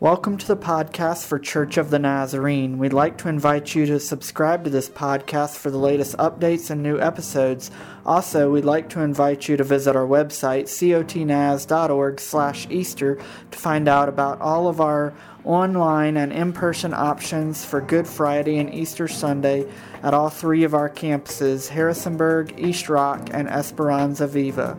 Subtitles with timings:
[0.00, 2.78] Welcome to the podcast for Church of the Nazarene.
[2.78, 6.82] We'd like to invite you to subscribe to this podcast for the latest updates and
[6.82, 7.70] new episodes.
[8.06, 13.18] Also, we'd like to invite you to visit our website, cotnaz.org/easter,
[13.50, 15.12] to find out about all of our
[15.44, 19.66] online and in-person options for Good Friday and Easter Sunday
[20.02, 24.78] at all three of our campuses, Harrisonburg, East Rock, and Esperanza Viva.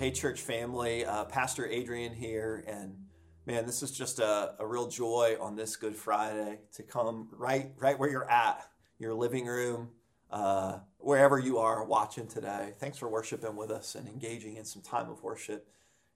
[0.00, 2.96] Hey, church family, uh, Pastor Adrian here, and
[3.44, 7.72] man, this is just a, a real joy on this Good Friday to come right,
[7.76, 8.66] right where you're at,
[8.98, 9.90] your living room,
[10.30, 12.72] uh, wherever you are watching today.
[12.78, 15.68] Thanks for worshiping with us and engaging in some time of worship.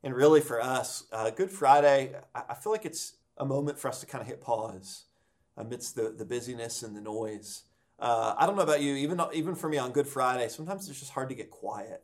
[0.03, 3.89] And really, for us, uh, Good Friday, I, I feel like it's a moment for
[3.89, 5.05] us to kind of hit pause
[5.59, 7.65] amidst the, the busyness and the noise.
[8.01, 11.01] Uh, I don't know about you, even even for me on Good Friday, sometimes it's
[11.01, 12.03] just hard to get quiet.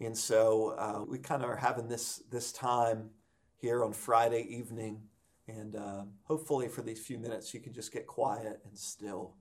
[0.00, 3.10] And so uh, we kind of are having this this time
[3.56, 5.00] here on Friday evening,
[5.48, 9.34] and uh, hopefully for these few minutes you can just get quiet and still.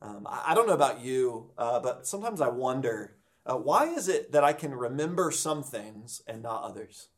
[0.00, 4.08] Um, I, I, don't know about you, uh, but sometimes I wonder uh, why is
[4.08, 7.08] it that I can remember some things and not others.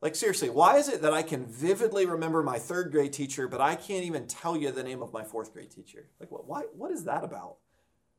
[0.00, 3.60] Like seriously, why is it that I can vividly remember my third grade teacher, but
[3.60, 6.08] I can't even tell you the name of my fourth grade teacher?
[6.18, 6.48] Like, what?
[6.48, 6.62] Why?
[6.76, 7.58] What is that about?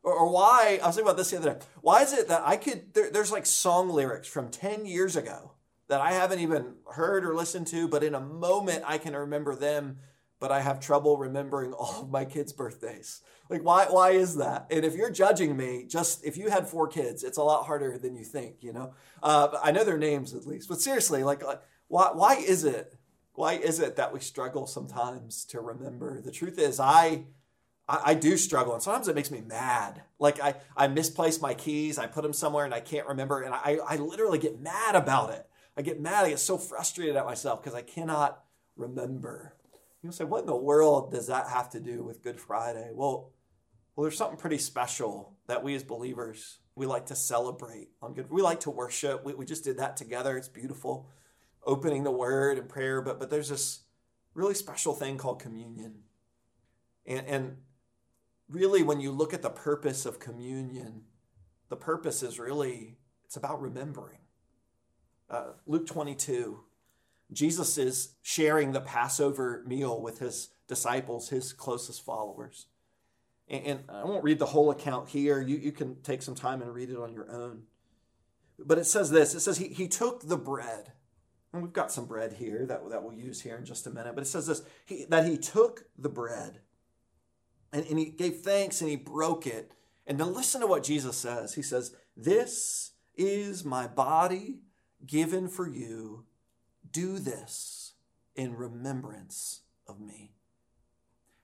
[0.03, 1.65] Or, or why, I was thinking about this the other day.
[1.81, 5.53] Why is it that I could, there, there's like song lyrics from 10 years ago
[5.87, 9.55] that I haven't even heard or listened to, but in a moment I can remember
[9.55, 9.97] them,
[10.39, 13.21] but I have trouble remembering all of my kids' birthdays.
[13.49, 14.67] Like, why, why is that?
[14.69, 17.97] And if you're judging me, just if you had four kids, it's a lot harder
[17.97, 18.93] than you think, you know?
[19.21, 22.95] Uh, I know their names at least, but seriously, like, like why, why is it?
[23.33, 26.21] Why is it that we struggle sometimes to remember?
[26.21, 27.25] The truth is, I
[27.87, 30.01] I, I, do struggle, and sometimes it makes me mad.
[30.19, 33.53] Like I, I misplace my keys, I put them somewhere, and I can't remember, and
[33.53, 35.45] I, I literally get mad about it.
[35.75, 36.25] I get mad.
[36.25, 38.43] I get so frustrated at myself because I cannot
[38.75, 39.55] remember.
[40.03, 42.91] You say, what in the world does that have to do with Good Friday?
[42.93, 43.31] Well,
[43.95, 48.29] well, there's something pretty special that we as believers we like to celebrate on Good.
[48.29, 49.23] We like to worship.
[49.23, 50.37] We, we just did that together.
[50.37, 51.09] It's beautiful,
[51.65, 53.01] opening the Word and prayer.
[53.01, 53.81] But but there's this
[54.33, 55.99] really special thing called communion,
[57.05, 57.57] and and
[58.49, 61.03] really, when you look at the purpose of communion,
[61.69, 64.19] the purpose is really, it's about remembering.
[65.29, 66.59] Uh, Luke 22,
[67.31, 72.67] Jesus is sharing the Passover meal with his disciples, his closest followers.
[73.47, 75.41] And, and I won't read the whole account here.
[75.41, 77.63] You, you can take some time and read it on your own.
[78.59, 80.93] But it says this it says, He, he took the bread.
[81.51, 84.15] And we've got some bread here that, that we'll use here in just a minute.
[84.15, 86.61] But it says this he, that he took the bread
[87.73, 89.73] and, and he gave thanks and he broke it.
[90.05, 91.55] And then listen to what Jesus says.
[91.55, 94.59] He says, This is my body
[95.05, 96.25] given for you.
[96.89, 97.93] Do this
[98.35, 100.33] in remembrance of me.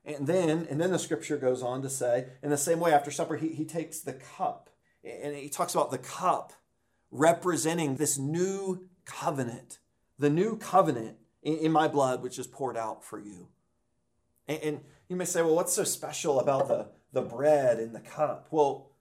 [0.06, 3.12] And then, and then the scripture goes on to say, in the same way, after
[3.12, 4.70] supper, he, he takes the cup
[5.04, 6.54] and he talks about the cup
[7.12, 9.80] representing this new covenant,
[10.18, 13.50] the new covenant in, in my blood, which is poured out for you.
[14.48, 14.80] And, and
[15.10, 18.48] you may say, well, what's so special about the, the bread and the cup?
[18.52, 18.92] Well,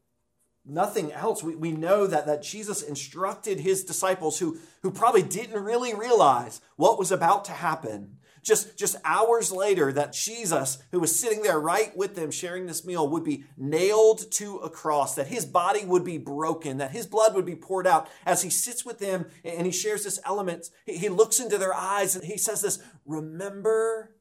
[0.65, 1.43] nothing else.
[1.43, 6.63] We, we know that, that Jesus instructed his disciples who, who probably didn't really realize
[6.77, 8.17] what was about to happen.
[8.43, 12.87] Just, just hours later, that Jesus, who was sitting there right with them sharing this
[12.87, 17.07] meal, would be nailed to a cross, that his body would be broken, that his
[17.07, 18.09] blood would be poured out.
[18.25, 21.75] As he sits with them and he shares this element, he, he looks into their
[21.75, 24.15] eyes and he says this Remember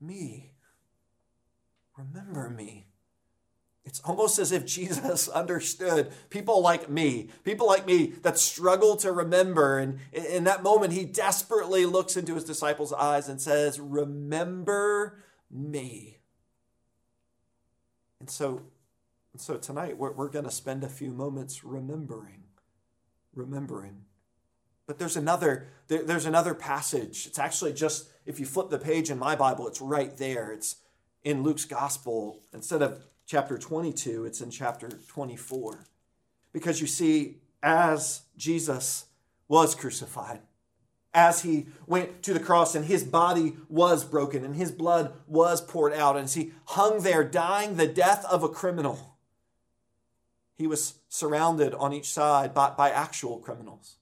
[0.00, 0.54] me.
[1.98, 2.86] Remember me.
[3.84, 9.10] It's almost as if Jesus understood people like me, people like me that struggle to
[9.10, 9.78] remember.
[9.78, 16.18] And in that moment, he desperately looks into his disciples' eyes and says, Remember me.
[18.20, 18.62] And so,
[19.36, 22.42] so tonight, we're, we're going to spend a few moments remembering,
[23.34, 24.04] remembering.
[24.86, 27.26] But there's another, there, there's another passage.
[27.26, 30.50] It's actually just, if you flip the page in my Bible, it's right there.
[30.52, 30.76] It's
[31.24, 35.84] in Luke's gospel, instead of chapter 22, it's in chapter 24.
[36.52, 39.06] Because you see, as Jesus
[39.48, 40.40] was crucified,
[41.14, 45.60] as he went to the cross and his body was broken and his blood was
[45.60, 49.16] poured out, and as he hung there dying the death of a criminal,
[50.54, 53.96] he was surrounded on each side by, by actual criminals.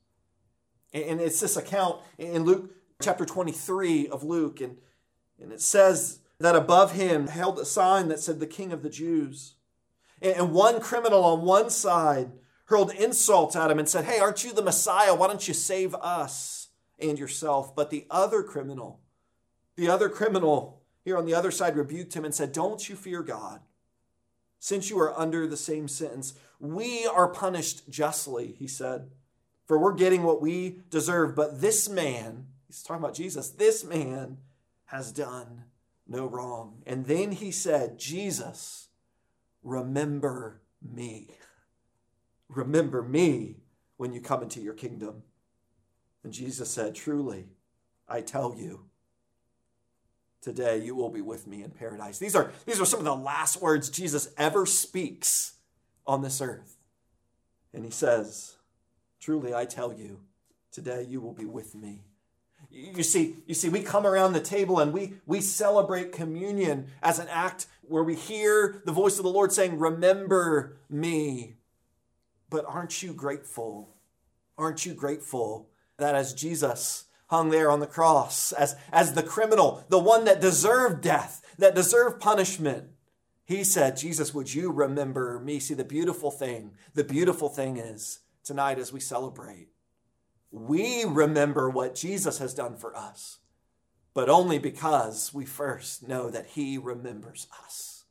[0.92, 4.78] And it's this account in Luke chapter 23 of Luke, and,
[5.40, 8.90] and it says that above him held a sign that said, The King of the
[8.90, 9.54] Jews.
[10.20, 12.32] And one criminal on one side
[12.66, 15.14] hurled insults at him and said, Hey, aren't you the Messiah?
[15.14, 16.66] Why don't you save us?
[16.98, 17.74] and yourself.
[17.74, 19.00] But the other criminal,
[19.76, 23.22] the other criminal here on the other side rebuked him and said, Don't you fear
[23.22, 23.60] God,
[24.58, 26.34] since you are under the same sentence.
[26.58, 29.10] We are punished justly, he said,
[29.66, 31.36] for we're getting what we deserve.
[31.36, 34.38] But this man, he's talking about Jesus, this man
[34.86, 35.64] has done
[36.08, 36.82] no wrong.
[36.86, 38.88] And then he said, Jesus,
[39.62, 41.30] remember me.
[42.48, 43.56] Remember me
[43.96, 45.22] when you come into your kingdom.
[46.22, 47.46] And Jesus said, Truly,
[48.08, 48.86] I tell you,
[50.40, 52.18] today you will be with me in paradise.
[52.18, 55.54] These are, these are some of the last words Jesus ever speaks
[56.06, 56.76] on this earth.
[57.72, 58.56] And he says,
[59.20, 60.20] Truly, I tell you,
[60.70, 62.04] today you will be with me.
[62.76, 67.18] You see, you see, we come around the table and we, we celebrate communion as
[67.18, 71.56] an act where we hear the voice of the Lord saying, Remember me.
[72.50, 73.94] But aren't you grateful?
[74.58, 79.84] Aren't you grateful that as Jesus hung there on the cross, as, as the criminal,
[79.88, 82.88] the one that deserved death, that deserved punishment,
[83.46, 85.60] he said, Jesus, would you remember me?
[85.60, 89.68] See, the beautiful thing, the beautiful thing is tonight as we celebrate,
[90.56, 93.40] we remember what Jesus has done for us,
[94.14, 98.04] but only because we first know that he remembers us.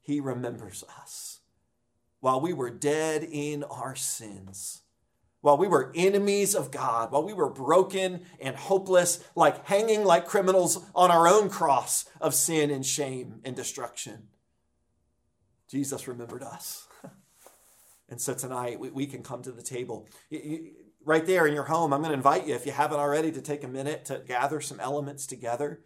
[0.00, 1.38] He remembers us.
[2.18, 4.82] While we were dead in our sins,
[5.42, 10.26] while we were enemies of God, while we were broken and hopeless, like hanging like
[10.26, 14.26] criminals on our own cross of sin and shame and destruction,
[15.68, 16.88] Jesus remembered us.
[18.08, 20.08] and so tonight we, can come to the table.
[21.04, 23.40] Right there in your home, I'm going to invite you, if you haven't already, to
[23.40, 25.80] take a minute to gather some elements together.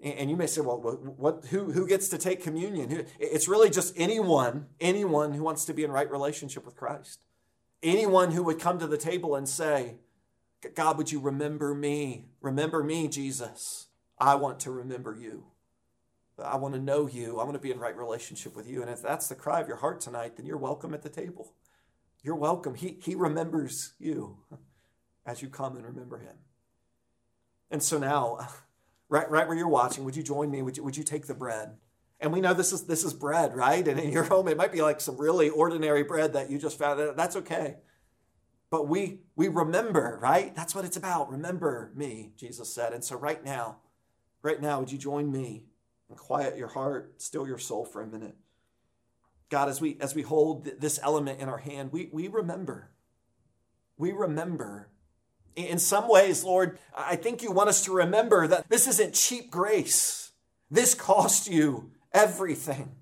[0.00, 3.06] And you may say, well, what, who, who gets to take communion?
[3.18, 7.24] It's really just anyone, anyone who wants to be in right relationship with Christ.
[7.82, 9.96] Anyone who would come to the table and say,
[10.74, 12.26] God, would you remember me?
[12.40, 13.88] Remember me, Jesus.
[14.18, 15.46] I want to remember you.
[16.42, 17.40] I want to know you.
[17.40, 18.82] I want to be in right relationship with you.
[18.82, 21.54] And if that's the cry of your heart tonight, then you're welcome at the table.
[22.22, 22.74] You're welcome.
[22.74, 24.38] He, he remembers you
[25.24, 26.34] as you come and remember him.
[27.70, 28.48] And so now,
[29.08, 30.62] right, right where you're watching, would you join me?
[30.62, 31.76] Would you, would you take the bread?
[32.20, 33.86] And we know this is this is bread, right?
[33.86, 36.78] And in your home, it might be like some really ordinary bread that you just
[36.78, 37.16] found.
[37.16, 37.76] That's okay.
[38.70, 40.54] But we we remember, right?
[40.56, 41.30] That's what it's about.
[41.30, 42.92] Remember me, Jesus said.
[42.92, 43.76] And so right now,
[44.42, 45.66] right now, would you join me
[46.08, 48.34] and quiet your heart, still your soul for a minute?
[49.50, 52.90] God, as we as we hold this element in our hand, we we remember.
[53.96, 54.88] We remember.
[55.56, 59.50] In some ways, Lord, I think you want us to remember that this isn't cheap
[59.50, 60.30] grace.
[60.70, 62.94] This cost you everything.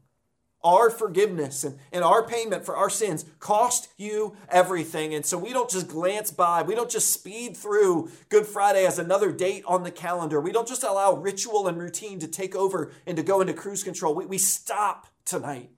[0.64, 5.14] Our forgiveness and, and our payment for our sins cost you everything.
[5.14, 8.98] And so we don't just glance by, we don't just speed through Good Friday as
[8.98, 10.40] another date on the calendar.
[10.40, 13.84] We don't just allow ritual and routine to take over and to go into cruise
[13.84, 14.14] control.
[14.14, 15.70] We, we stop tonight.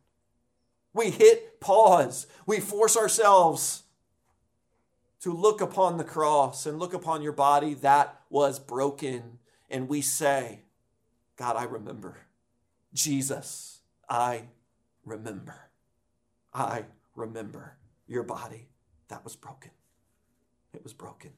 [0.95, 2.27] We hit pause.
[2.47, 3.85] We force ourselves
[5.21, 9.39] to look upon the cross and look upon your body that was broken.
[9.71, 10.61] And we say,
[11.37, 12.19] God, I remember.
[12.95, 14.45] Jesus, I
[15.05, 15.71] remember.
[16.55, 17.77] I remember
[18.07, 18.69] your body
[19.09, 19.71] that was broken.
[20.73, 21.33] It was broken.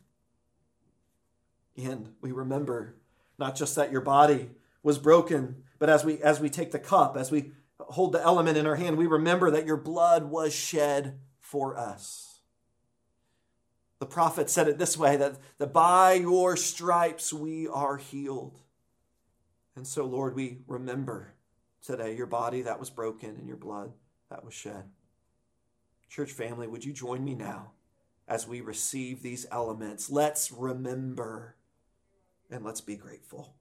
[1.77, 2.97] And we remember
[3.39, 4.51] not just that your body
[4.83, 7.53] was broken, but as we as we take the cup, as we
[7.89, 12.41] hold the element in our hand, we remember that your blood was shed for us.
[13.99, 18.59] The prophet said it this way that, that by your stripes we are healed.
[19.77, 21.35] And so, Lord, we remember
[21.85, 23.93] today your body that was broken and your blood
[24.31, 24.85] that was shed.
[26.09, 27.73] Church family, would you join me now
[28.27, 30.11] as we receive these elements?
[30.11, 31.57] Let's remember
[32.51, 33.55] and let's be grateful.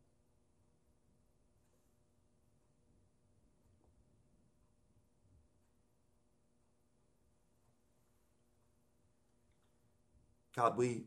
[10.60, 11.06] God, we,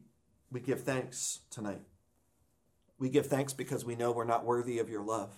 [0.51, 1.83] we give thanks tonight.
[2.99, 5.31] We give thanks because we know we're not worthy of your love.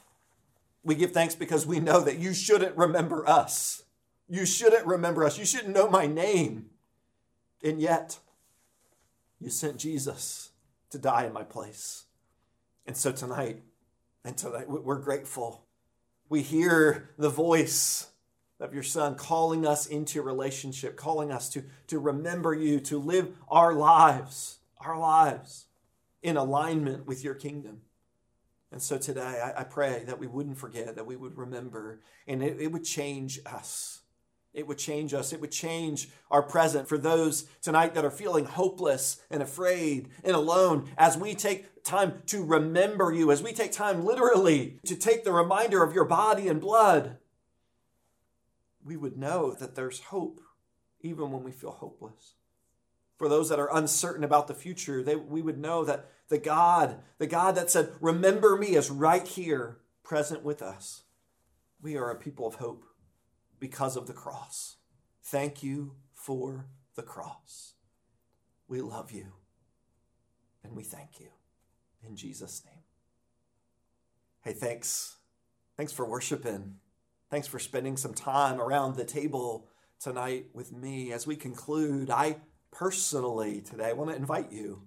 [0.85, 3.83] We give thanks because we know that you shouldn't remember us.
[4.28, 5.37] You shouldn't remember us.
[5.37, 6.66] You shouldn't know my name.
[7.64, 8.21] And yet,
[9.40, 10.50] you sent Jesus
[10.90, 12.04] to die in my place.
[12.87, 13.62] And so tonight,
[14.25, 15.64] and tonight, we're grateful.
[16.28, 18.06] We hear the voice
[18.61, 23.30] of your son calling us into relationship, calling us to, to remember you, to live
[23.49, 25.66] our lives, our lives
[26.23, 27.82] in alignment with your kingdom.
[28.73, 32.42] And so today, I, I, pray that we wouldn't forget, that we would remember, and
[32.42, 34.00] it, it would change us.
[34.52, 35.32] It would change us.
[35.32, 40.34] It would change our present for those tonight that are feeling hopeless and afraid and
[40.34, 45.25] alone as we take time to remember you, as we take time literally to take
[45.25, 47.18] the reminder of your body and blood.
[48.84, 50.40] We would know that there's hope
[51.00, 52.34] even when we feel hopeless.
[53.16, 56.98] For those that are uncertain about the future, they, we would know that the God,
[57.18, 61.02] the God that said, Remember me, is right here, present with us.
[61.80, 62.84] We are a people of hope
[63.60, 64.76] because of the cross.
[65.22, 67.74] Thank you for the cross.
[68.68, 69.32] We love you
[70.62, 71.28] and we thank you
[72.06, 72.82] in Jesus' name.
[74.42, 75.16] Hey, thanks.
[75.76, 76.76] Thanks for worshiping.
[77.34, 79.66] Thanks for spending some time around the table
[79.98, 81.10] tonight with me.
[81.10, 82.36] As we conclude, I
[82.70, 84.82] personally today want to invite you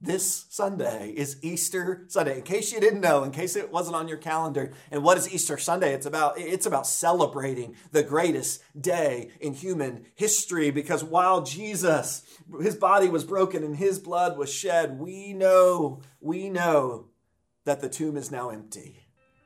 [0.00, 2.38] this Sunday is Easter Sunday.
[2.38, 5.32] In case you didn't know, in case it wasn't on your calendar, and what is
[5.32, 5.94] Easter Sunday?
[5.94, 12.24] It's about it's about celebrating the greatest day in human history because while Jesus
[12.60, 17.10] his body was broken and his blood was shed, we know, we know
[17.66, 18.98] that the tomb is now empty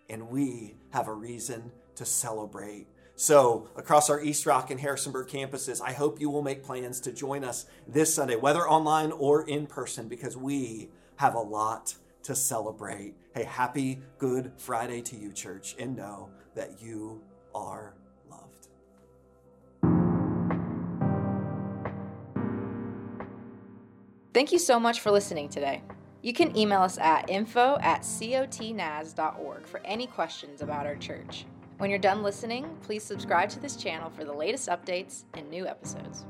[0.08, 2.86] and we have a reason to celebrate
[3.18, 7.12] so, across our East Rock and Harrisonburg campuses, I hope you will make plans to
[7.12, 12.34] join us this Sunday, whether online or in person, because we have a lot to
[12.34, 13.14] celebrate.
[13.34, 17.22] Hey, happy Good Friday to you, church, and know that you
[17.54, 17.94] are
[18.28, 18.68] loved.
[24.34, 25.82] Thank you so much for listening today.
[26.20, 31.46] You can email us at info at cotnaz.org for any questions about our church.
[31.78, 35.66] When you're done listening, please subscribe to this channel for the latest updates and new
[35.66, 36.24] episodes.